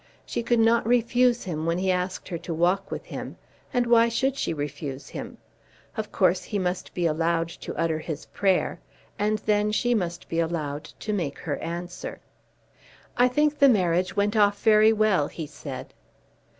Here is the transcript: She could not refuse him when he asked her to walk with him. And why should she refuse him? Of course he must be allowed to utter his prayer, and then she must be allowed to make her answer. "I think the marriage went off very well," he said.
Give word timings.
She 0.25 0.41
could 0.41 0.57
not 0.57 0.87
refuse 0.87 1.43
him 1.43 1.67
when 1.67 1.77
he 1.77 1.91
asked 1.91 2.27
her 2.29 2.39
to 2.39 2.55
walk 2.55 2.89
with 2.89 3.05
him. 3.05 3.37
And 3.71 3.85
why 3.85 4.09
should 4.09 4.35
she 4.35 4.51
refuse 4.51 5.09
him? 5.09 5.37
Of 5.95 6.11
course 6.11 6.43
he 6.43 6.57
must 6.57 6.91
be 6.95 7.05
allowed 7.05 7.49
to 7.49 7.75
utter 7.75 7.99
his 7.99 8.25
prayer, 8.25 8.79
and 9.19 9.37
then 9.45 9.71
she 9.71 9.93
must 9.93 10.27
be 10.27 10.39
allowed 10.39 10.85
to 10.85 11.13
make 11.13 11.37
her 11.37 11.57
answer. 11.57 12.19
"I 13.15 13.27
think 13.27 13.59
the 13.59 13.69
marriage 13.69 14.15
went 14.15 14.35
off 14.35 14.63
very 14.63 14.91
well," 14.91 15.27
he 15.27 15.45
said. 15.45 15.93